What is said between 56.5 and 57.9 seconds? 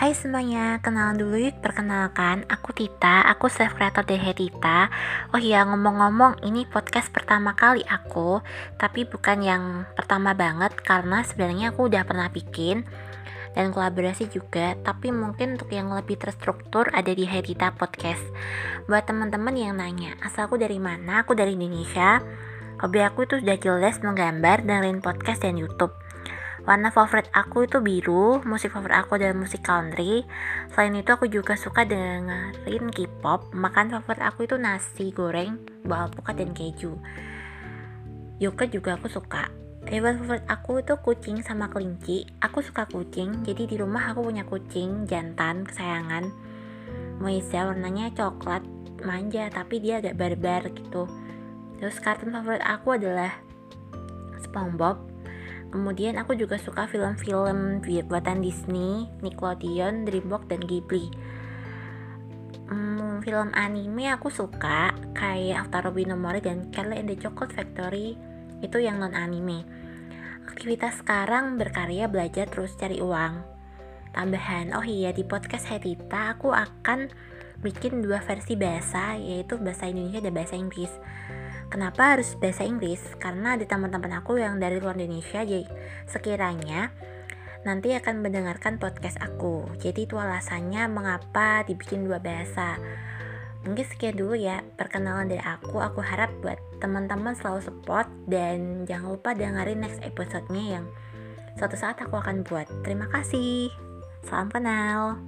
suka film-film